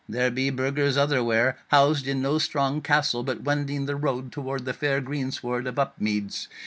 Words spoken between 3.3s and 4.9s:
wending the road toward the